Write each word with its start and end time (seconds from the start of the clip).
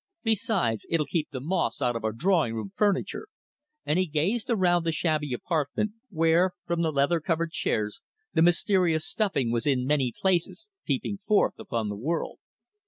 Besides, 0.23 0.83
it'll 0.89 1.05
keep 1.05 1.29
the 1.29 1.39
moths 1.39 1.79
out 1.79 1.95
of 1.95 2.03
our 2.03 2.11
drawing 2.11 2.55
room 2.55 2.71
furniture," 2.75 3.27
and 3.85 3.99
he 3.99 4.07
gazed 4.07 4.49
around 4.49 4.83
the 4.83 4.91
shabby 4.91 5.31
apartment, 5.31 5.91
where, 6.09 6.53
from 6.65 6.81
the 6.81 6.91
leather 6.91 7.19
covered 7.19 7.51
chairs, 7.51 8.01
the 8.33 8.41
mysterious 8.41 9.05
stuffing 9.05 9.51
was 9.51 9.67
in 9.67 9.85
many 9.85 10.11
places 10.19 10.71
peeping 10.85 11.19
forth 11.27 11.59
upon 11.59 11.89
the 11.89 11.95
world. 11.95 12.39